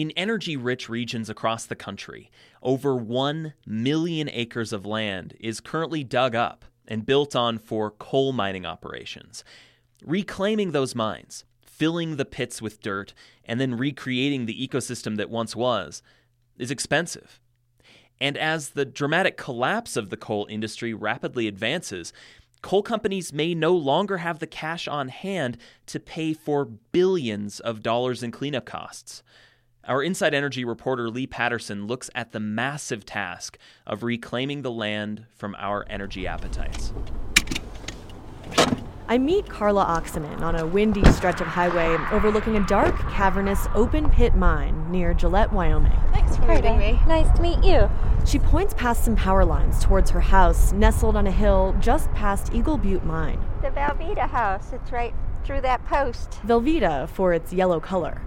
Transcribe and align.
In 0.00 0.12
energy 0.12 0.56
rich 0.56 0.88
regions 0.88 1.28
across 1.28 1.66
the 1.66 1.76
country, 1.76 2.30
over 2.62 2.96
1 2.96 3.52
million 3.66 4.30
acres 4.32 4.72
of 4.72 4.86
land 4.86 5.36
is 5.38 5.60
currently 5.60 6.04
dug 6.04 6.34
up 6.34 6.64
and 6.88 7.04
built 7.04 7.36
on 7.36 7.58
for 7.58 7.90
coal 7.90 8.32
mining 8.32 8.64
operations. 8.64 9.44
Reclaiming 10.02 10.70
those 10.72 10.94
mines, 10.94 11.44
filling 11.60 12.16
the 12.16 12.24
pits 12.24 12.62
with 12.62 12.80
dirt, 12.80 13.12
and 13.44 13.60
then 13.60 13.76
recreating 13.76 14.46
the 14.46 14.66
ecosystem 14.66 15.18
that 15.18 15.28
once 15.28 15.54
was 15.54 16.02
is 16.56 16.70
expensive. 16.70 17.38
And 18.18 18.38
as 18.38 18.70
the 18.70 18.86
dramatic 18.86 19.36
collapse 19.36 19.98
of 19.98 20.08
the 20.08 20.16
coal 20.16 20.46
industry 20.48 20.94
rapidly 20.94 21.46
advances, 21.46 22.14
coal 22.62 22.82
companies 22.82 23.34
may 23.34 23.54
no 23.54 23.76
longer 23.76 24.16
have 24.16 24.38
the 24.38 24.46
cash 24.46 24.88
on 24.88 25.08
hand 25.08 25.58
to 25.88 26.00
pay 26.00 26.32
for 26.32 26.64
billions 26.64 27.60
of 27.60 27.82
dollars 27.82 28.22
in 28.22 28.30
cleanup 28.30 28.64
costs. 28.64 29.22
Our 29.86 30.02
Inside 30.02 30.34
Energy 30.34 30.62
reporter 30.62 31.08
Leigh 31.08 31.26
Paterson 31.26 31.86
looks 31.86 32.10
at 32.14 32.32
the 32.32 32.40
massive 32.40 33.06
task 33.06 33.56
of 33.86 34.02
reclaiming 34.02 34.60
the 34.60 34.70
land 34.70 35.24
from 35.34 35.56
our 35.58 35.86
energy 35.88 36.26
appetites. 36.26 36.92
I 39.08 39.16
meet 39.16 39.48
Carla 39.48 39.86
Oksanen 39.86 40.42
on 40.42 40.54
a 40.54 40.66
windy 40.66 41.04
stretch 41.12 41.40
of 41.40 41.46
highway 41.46 41.96
overlooking 42.12 42.56
a 42.56 42.66
dark, 42.66 42.96
cavernous, 43.10 43.66
open 43.74 44.10
pit 44.10 44.34
mine 44.36 44.92
near 44.92 45.14
Gillette, 45.14 45.50
Wyoming. 45.50 45.98
Thanks 46.12 46.36
for 46.36 46.46
meeting 46.46 46.78
me. 46.78 47.00
Nice 47.08 47.34
to 47.36 47.42
meet 47.42 47.64
you. 47.64 47.90
She 48.26 48.38
points 48.38 48.74
past 48.74 49.02
some 49.02 49.16
power 49.16 49.46
lines 49.46 49.82
towards 49.82 50.10
her 50.10 50.20
house, 50.20 50.72
nestled 50.72 51.16
on 51.16 51.26
a 51.26 51.32
hill 51.32 51.74
just 51.80 52.12
past 52.12 52.52
Eagle 52.52 52.76
Butte 52.76 53.04
Mine. 53.04 53.42
The 53.62 53.70
Velveeta 53.70 54.28
house. 54.28 54.74
It's 54.74 54.92
right 54.92 55.14
through 55.42 55.62
that 55.62 55.84
post. 55.86 56.38
Velveeta 56.46 57.08
for 57.08 57.32
its 57.32 57.50
yellow 57.50 57.80
color. 57.80 58.20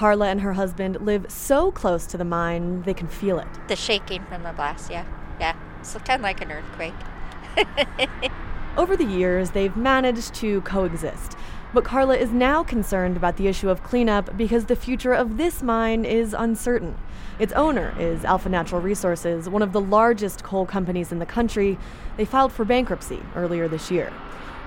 Carla 0.00 0.28
and 0.28 0.40
her 0.40 0.54
husband 0.54 0.98
live 1.02 1.26
so 1.28 1.70
close 1.70 2.06
to 2.06 2.16
the 2.16 2.24
mine 2.24 2.80
they 2.84 2.94
can 2.94 3.06
feel 3.06 3.38
it. 3.38 3.46
The 3.68 3.76
shaking 3.76 4.24
from 4.24 4.42
the 4.44 4.52
blast, 4.54 4.90
yeah. 4.90 5.04
Yeah. 5.38 5.54
It's 5.80 5.92
kind 5.92 6.20
of 6.20 6.22
like 6.22 6.40
an 6.40 6.50
earthquake. 6.50 6.94
Over 8.78 8.96
the 8.96 9.04
years, 9.04 9.50
they've 9.50 9.76
managed 9.76 10.32
to 10.36 10.62
coexist. 10.62 11.36
But 11.74 11.84
Carla 11.84 12.16
is 12.16 12.30
now 12.30 12.64
concerned 12.64 13.18
about 13.18 13.36
the 13.36 13.46
issue 13.46 13.68
of 13.68 13.82
cleanup 13.82 14.38
because 14.38 14.64
the 14.64 14.74
future 14.74 15.12
of 15.12 15.36
this 15.36 15.62
mine 15.62 16.06
is 16.06 16.32
uncertain. 16.32 16.96
Its 17.38 17.52
owner 17.52 17.94
is 17.98 18.24
Alpha 18.24 18.48
Natural 18.48 18.80
Resources, 18.80 19.50
one 19.50 19.60
of 19.60 19.72
the 19.72 19.82
largest 19.82 20.42
coal 20.42 20.64
companies 20.64 21.12
in 21.12 21.18
the 21.18 21.26
country. 21.26 21.78
They 22.16 22.24
filed 22.24 22.52
for 22.52 22.64
bankruptcy 22.64 23.20
earlier 23.36 23.68
this 23.68 23.90
year. 23.90 24.10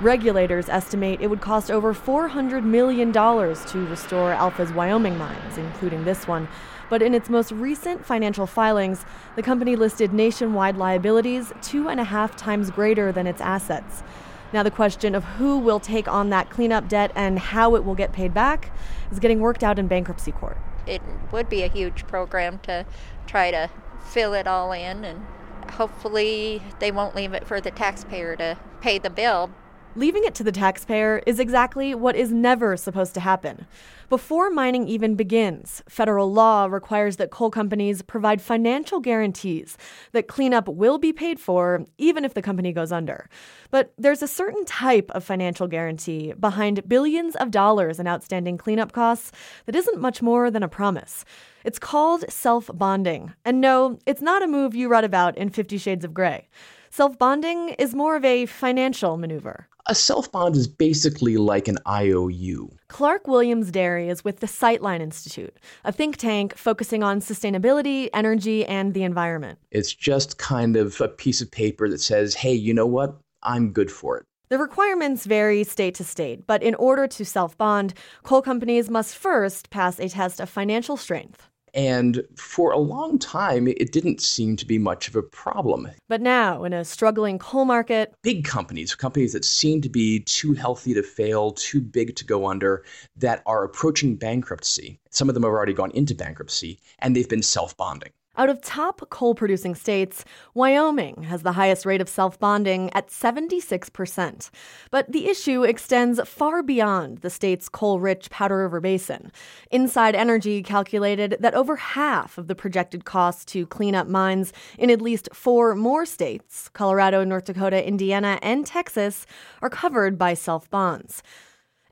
Regulators 0.04 0.68
estimate 0.68 1.22
it 1.22 1.28
would 1.28 1.40
cost 1.40 1.72
over 1.72 1.94
$400 1.94 2.66
million 2.66 3.14
to 3.14 3.88
restore 3.90 4.34
Alpha's 4.34 4.74
Wyoming 4.74 5.18
mines, 5.18 5.58
including 5.58 6.04
this 6.04 6.28
one. 6.28 6.50
But 6.90 7.02
in 7.02 7.16
its 7.16 7.30
most 7.30 7.54
recent 7.54 8.06
financial 8.06 8.46
filings, 8.46 9.06
the 9.38 9.42
company 9.42 9.78
listed 9.78 10.12
nationwide 10.12 10.76
liabilities 10.76 11.54
two 11.62 11.88
and 11.88 12.02
a 12.02 12.04
half 12.04 12.36
times 12.36 12.70
greater 12.70 13.14
than 13.14 13.28
its 13.28 13.40
assets. 13.40 14.04
Now, 14.52 14.62
the 14.62 14.70
question 14.70 15.16
of 15.16 15.24
who 15.24 15.58
will 15.58 15.80
take 15.80 16.10
on 16.10 16.32
that 16.32 16.50
cleanup 16.50 16.90
debt 16.90 17.14
and 17.16 17.40
how 17.40 17.74
it 17.76 17.86
will 17.86 17.96
get 17.96 18.12
paid 18.12 18.34
back 18.34 18.74
is 19.10 19.20
getting 19.20 19.40
worked 19.40 19.64
out 19.64 19.80
in 19.80 19.88
bankruptcy 19.88 20.34
court. 20.34 20.58
It 20.86 21.02
would 21.32 21.48
be 21.48 21.64
a 21.64 21.70
huge 21.70 22.06
program 22.08 22.60
to 22.64 22.86
try 23.26 23.52
to 23.52 23.70
fill 24.06 24.34
it 24.34 24.48
all 24.48 24.74
in, 24.74 25.06
and 25.06 25.26
hopefully, 25.72 26.62
they 26.80 26.92
won't 26.92 27.16
leave 27.16 27.34
it 27.34 27.48
for 27.48 27.62
the 27.62 27.72
taxpayer 27.72 28.36
to 28.36 28.58
pay 28.82 28.98
the 28.98 29.10
bill. 29.10 29.50
Leaving 29.96 30.24
it 30.24 30.34
to 30.34 30.44
the 30.44 30.52
taxpayer 30.52 31.22
is 31.28 31.40
exactly 31.40 31.94
what 31.94 32.16
is 32.16 32.32
never 32.32 32.76
supposed 32.76 33.14
to 33.14 33.20
happen. 33.20 33.68
Before 34.14 34.52
mining 34.52 34.88
even 34.88 35.16
begins, 35.16 35.82
federal 35.90 36.32
law 36.32 36.66
requires 36.66 37.16
that 37.16 37.32
coal 37.32 37.50
companies 37.50 38.04
provide 38.04 38.44
financial 38.44 39.00
guarantees 39.00 39.76
that 40.12 40.28
cleanup 40.28 40.68
will 40.68 41.00
be 41.00 41.12
paid 41.12 41.40
for 41.40 41.88
even 41.98 42.24
if 42.24 42.36
the 42.36 42.42
company 42.44 42.72
goes 42.74 42.92
under. 42.92 43.28
But 43.72 43.92
there's 43.98 44.22
a 44.22 44.28
certain 44.28 44.66
type 44.66 45.10
of 45.16 45.24
financial 45.24 45.66
guarantee 45.66 46.32
behind 46.40 46.88
billions 46.88 47.36
of 47.38 47.50
dollars 47.50 48.00
in 48.00 48.08
outstanding 48.08 48.60
cleanup 48.60 48.92
costs 48.92 49.32
that 49.66 49.76
isn't 49.76 50.00
much 50.00 50.22
more 50.22 50.52
than 50.52 50.62
a 50.62 50.70
promise. 50.70 51.26
It's 51.66 51.80
called 51.80 52.24
self 52.30 52.70
bonding. 52.72 53.34
And 53.44 53.62
no, 53.62 53.98
it's 54.06 54.22
not 54.22 54.44
a 54.44 54.48
move 54.48 54.76
you 54.76 54.90
read 54.90 55.06
about 55.06 55.36
in 55.40 55.50
Fifty 55.50 55.80
Shades 55.80 56.06
of 56.06 56.14
Grey. 56.14 56.50
Self 56.92 57.18
bonding 57.18 57.70
is 57.80 57.96
more 57.96 58.16
of 58.16 58.24
a 58.24 58.46
financial 58.46 59.18
maneuver. 59.18 59.68
A 59.88 59.96
self 59.96 60.32
bond 60.32 60.56
is 60.56 60.68
basically 60.68 61.38
like 61.38 61.68
an 61.68 61.80
IOU. 61.88 62.70
Clark 62.94 63.28
Williams 63.28 63.72
Derry 63.72 64.08
is 64.08 64.24
with 64.24 64.40
the 64.40 64.46
Sightline 64.46 65.00
Institute, 65.00 65.58
a 65.84 65.92
think 65.92 66.16
tank 66.16 66.56
focusing 66.56 67.02
on 67.02 67.22
sustainability, 67.22 68.08
energy, 68.14 68.64
and 68.68 68.94
the 68.94 69.02
environment. 69.02 69.58
It's 69.72 69.92
just 69.92 70.38
kind 70.38 70.76
of 70.76 71.02
a 71.02 71.08
piece 71.08 71.42
of 71.42 71.50
paper 71.50 71.90
that 71.90 72.02
says, 72.02 72.36
hey, 72.36 72.54
you 72.54 72.72
know 72.72 72.86
what? 72.86 73.18
I'm 73.42 73.72
good 73.72 73.92
for 73.92 74.20
it. 74.20 74.26
The 74.50 74.60
requirements 74.60 75.26
vary 75.26 75.64
state 75.64 75.96
to 75.96 76.04
state, 76.04 76.46
but 76.46 76.62
in 76.62 76.76
order 76.76 77.08
to 77.08 77.26
self 77.26 77.58
bond, 77.58 77.96
coal 78.22 78.44
companies 78.44 78.92
must 78.92 79.18
first 79.18 79.72
pass 79.72 80.00
a 80.00 80.08
test 80.08 80.40
of 80.40 80.48
financial 80.48 80.96
strength. 80.96 81.50
And 81.74 82.24
for 82.36 82.72
a 82.72 82.78
long 82.78 83.18
time, 83.18 83.68
it 83.68 83.92
didn't 83.92 84.22
seem 84.22 84.56
to 84.58 84.66
be 84.66 84.78
much 84.78 85.08
of 85.08 85.16
a 85.16 85.24
problem. 85.24 85.90
But 86.08 86.22
now, 86.22 86.64
in 86.64 86.74
a 86.74 86.86
struggling 86.86 87.40
coal 87.40 87.66
market, 87.66 88.14
big 88.22 88.46
companies, 88.46 88.94
companies 88.94 89.34
that 89.34 89.46
seem 89.46 89.82
to 89.82 89.90
be 89.90 90.20
too 90.20 90.54
healthy 90.54 90.94
to 90.94 91.02
fail, 91.02 91.52
too 91.52 91.82
big 91.82 92.16
to 92.18 92.26
go 92.26 92.48
under, 92.48 92.84
that 93.16 93.42
are 93.46 93.64
approaching 93.64 94.16
bankruptcy. 94.16 95.00
Some 95.10 95.30
of 95.30 95.34
them 95.34 95.44
have 95.44 95.52
already 95.52 95.74
gone 95.74 95.92
into 95.92 96.14
bankruptcy, 96.14 96.80
and 97.00 97.16
they've 97.16 97.30
been 97.30 97.44
self 97.44 97.76
bonding. 97.76 98.12
Out 98.36 98.50
of 98.50 98.62
top 98.62 99.08
coal 99.12 99.36
producing 99.36 99.76
states, 99.76 100.26
Wyoming 100.56 101.22
has 101.24 101.44
the 101.44 101.52
highest 101.52 101.86
rate 101.86 102.02
of 102.02 102.10
self 102.10 102.40
bonding 102.40 102.90
at 102.94 103.10
76%. 103.10 104.50
But 104.90 105.12
the 105.12 105.28
issue 105.28 105.62
extends 105.62 106.20
far 106.28 106.64
beyond 106.64 107.20
the 107.20 107.30
state's 107.30 107.70
coal 107.70 108.00
rich 108.00 108.32
Powder 108.32 108.58
River 108.58 108.80
Basin. 108.80 109.32
Inside 109.70 110.16
Energy 110.16 110.64
calculated 110.64 111.38
that 111.42 111.54
over 111.54 111.76
half 111.76 112.40
of 112.40 112.48
the 112.48 112.56
projected 112.56 113.06
costs 113.06 113.46
to 113.46 113.68
clean 113.68 113.94
up 113.94 114.08
mines 114.08 114.52
in 114.80 114.90
at 114.90 115.00
least 115.00 115.30
four 115.32 115.76
more 115.76 116.06
states 116.06 116.70
Colorado, 116.70 117.24
North 117.24 117.46
Dakota, 117.46 117.88
Indiana, 117.88 118.40
and 118.42 118.66
Texas 118.66 119.28
are 119.62 119.70
covered 119.70 120.18
by 120.18 120.34
self 120.34 120.68
bonds. 120.72 121.22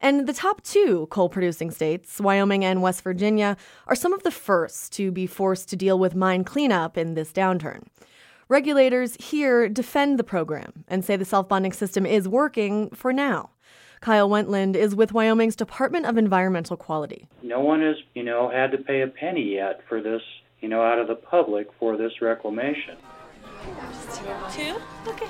And 0.03 0.27
the 0.27 0.33
top 0.33 0.63
two 0.63 1.05
coal 1.11 1.29
producing 1.29 1.69
states, 1.69 2.19
Wyoming 2.19 2.65
and 2.65 2.81
West 2.81 3.03
Virginia, 3.03 3.55
are 3.85 3.95
some 3.95 4.13
of 4.13 4.23
the 4.23 4.31
first 4.31 4.91
to 4.93 5.11
be 5.11 5.27
forced 5.27 5.69
to 5.69 5.75
deal 5.75 5.99
with 5.99 6.15
mine 6.15 6.43
cleanup 6.43 6.97
in 6.97 7.13
this 7.13 7.31
downturn. 7.31 7.83
Regulators 8.49 9.15
here 9.23 9.69
defend 9.69 10.17
the 10.17 10.23
program 10.23 10.83
and 10.87 11.05
say 11.05 11.15
the 11.15 11.23
self 11.23 11.47
bonding 11.47 11.71
system 11.71 12.05
is 12.07 12.27
working 12.27 12.89
for 12.89 13.13
now. 13.13 13.51
Kyle 14.01 14.27
Wendtland 14.27 14.75
is 14.75 14.95
with 14.95 15.13
Wyoming's 15.13 15.55
Department 15.55 16.07
of 16.07 16.17
Environmental 16.17 16.75
Quality. 16.75 17.27
No 17.43 17.59
one 17.59 17.81
has, 17.81 17.97
you 18.15 18.23
know, 18.23 18.49
had 18.49 18.71
to 18.71 18.79
pay 18.79 19.01
a 19.01 19.07
penny 19.07 19.53
yet 19.53 19.81
for 19.87 20.01
this, 20.01 20.23
you 20.59 20.67
know, 20.67 20.81
out 20.81 20.97
of 20.97 21.07
the 21.07 21.15
public 21.15 21.67
for 21.79 21.95
this 21.95 22.19
reclamation. 22.21 22.97
Two? 24.51 24.75
Okay. 25.07 25.27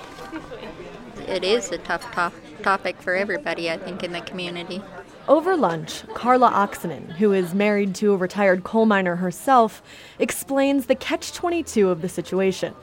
It 1.28 1.44
is 1.44 1.72
a 1.72 1.78
tough 1.78 2.12
top- 2.12 2.34
topic 2.64 3.02
for 3.02 3.16
everybody, 3.16 3.70
I 3.70 3.78
think, 3.78 4.04
in 4.04 4.12
the 4.12 4.22
community. 4.22 4.82
Over 5.28 5.56
lunch, 5.56 6.04
Carla 6.14 6.50
Oksanen, 6.50 7.14
who 7.14 7.32
is 7.32 7.54
married 7.54 7.94
to 7.96 8.14
a 8.14 8.18
retired 8.18 8.64
coal 8.64 8.86
miner 8.86 9.18
herself, 9.18 9.84
explains 10.20 10.88
the 10.88 10.96
catch 10.96 11.32
22 11.34 11.90
of 11.90 12.02
the 12.02 12.10
situation. 12.10 12.74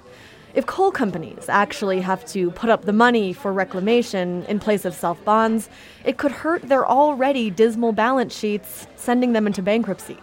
If 0.55 0.67
coal 0.67 0.91
companies 0.91 1.49
actually 1.49 2.01
have 2.01 2.25
to 2.27 2.51
put 2.53 2.71
up 2.71 2.85
the 2.85 2.93
money 2.93 3.33
for 3.33 3.53
reclamation 3.53 4.45
in 4.47 4.61
place 4.61 4.85
of 4.85 4.95
self 4.95 5.23
bonds, 5.25 5.69
it 6.05 6.17
could 6.17 6.33
hurt 6.33 6.63
their 6.63 6.87
already 6.87 7.51
dismal 7.51 7.93
balance 7.93 8.37
sheets, 8.37 8.87
sending 8.97 9.33
them 9.33 9.47
into 9.47 9.63
bankruptcy. 9.63 10.17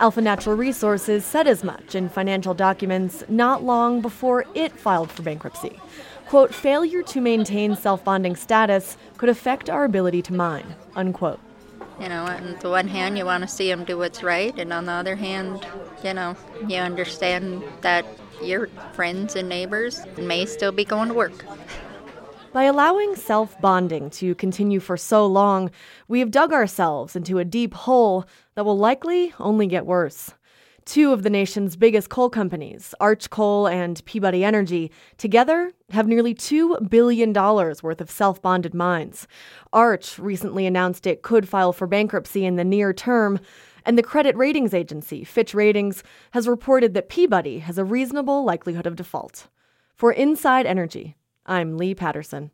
Alpha 0.00 0.20
Natural 0.20 0.54
Resources 0.54 1.24
said 1.24 1.48
as 1.48 1.64
much 1.64 1.96
in 1.96 2.08
financial 2.08 2.54
documents 2.54 3.24
not 3.28 3.64
long 3.64 4.00
before 4.00 4.44
it 4.54 4.70
filed 4.78 5.10
for 5.10 5.22
bankruptcy. 5.22 5.80
Quote, 6.26 6.54
failure 6.54 7.02
to 7.02 7.20
maintain 7.20 7.74
self 7.74 8.04
bonding 8.04 8.36
status 8.36 8.96
could 9.16 9.28
affect 9.28 9.68
our 9.68 9.82
ability 9.82 10.22
to 10.22 10.32
mine, 10.32 10.76
unquote. 10.94 11.40
You 12.00 12.08
know, 12.08 12.26
on 12.26 12.56
the 12.60 12.70
one 12.70 12.86
hand, 12.86 13.18
you 13.18 13.24
want 13.24 13.42
to 13.42 13.48
see 13.48 13.68
them 13.68 13.82
do 13.84 13.98
what's 13.98 14.22
right, 14.22 14.56
and 14.56 14.72
on 14.72 14.84
the 14.84 14.92
other 14.92 15.16
hand, 15.16 15.66
you 16.04 16.14
know, 16.14 16.36
you 16.68 16.76
understand 16.76 17.64
that 17.80 18.06
your 18.40 18.68
friends 18.92 19.34
and 19.34 19.48
neighbors 19.48 20.06
may 20.16 20.46
still 20.46 20.70
be 20.70 20.84
going 20.84 21.08
to 21.08 21.14
work. 21.14 21.44
By 22.52 22.64
allowing 22.64 23.14
self 23.14 23.60
bonding 23.60 24.10
to 24.10 24.34
continue 24.34 24.80
for 24.80 24.96
so 24.96 25.26
long, 25.26 25.70
we 26.08 26.20
have 26.20 26.30
dug 26.30 26.52
ourselves 26.52 27.14
into 27.14 27.38
a 27.38 27.44
deep 27.44 27.74
hole 27.74 28.26
that 28.58 28.64
will 28.64 28.76
likely 28.76 29.32
only 29.38 29.68
get 29.68 29.86
worse. 29.86 30.34
Two 30.84 31.12
of 31.12 31.22
the 31.22 31.30
nation's 31.30 31.76
biggest 31.76 32.10
coal 32.10 32.28
companies, 32.28 32.92
Arch 32.98 33.30
Coal 33.30 33.68
and 33.68 34.04
Peabody 34.04 34.42
Energy, 34.42 34.90
together 35.16 35.70
have 35.90 36.08
nearly 36.08 36.34
$2 36.34 36.90
billion 36.90 37.32
worth 37.32 38.00
of 38.00 38.10
self 38.10 38.42
bonded 38.42 38.74
mines. 38.74 39.28
Arch 39.72 40.18
recently 40.18 40.66
announced 40.66 41.06
it 41.06 41.22
could 41.22 41.48
file 41.48 41.72
for 41.72 41.86
bankruptcy 41.86 42.44
in 42.44 42.56
the 42.56 42.64
near 42.64 42.92
term, 42.92 43.38
And 43.86 43.96
the 43.96 44.02
credit 44.02 44.34
ratings 44.34 44.74
agency, 44.74 45.22
Fitch 45.22 45.54
Ratings, 45.54 46.02
has 46.32 46.48
reported 46.48 46.94
that 46.94 47.08
Peabody 47.08 47.60
has 47.60 47.78
a 47.78 47.84
reasonable 47.84 48.42
likelihood 48.44 48.88
of 48.88 48.96
default. 48.96 49.46
For 49.94 50.12
Inside 50.12 50.66
Energy, 50.66 51.14
I'm 51.46 51.76
Leigh 51.76 51.94
Paterson. 51.94 52.50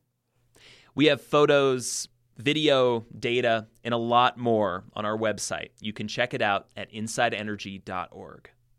We 0.94 1.06
have 1.06 1.22
photos, 1.22 2.08
video, 2.36 3.04
data, 3.18 3.66
and 3.82 3.94
a 3.94 3.98
lot 3.98 4.38
more 4.38 4.84
on 4.94 5.04
our 5.04 5.16
website. 5.16 5.70
You 5.80 5.92
can 5.92 6.08
check 6.08 6.34
it 6.34 6.42
out 6.42 6.68
at 6.76 6.92
insideenergy.org. 6.92 8.50